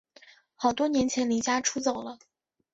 [0.55, 2.17] 好多年前离家出走了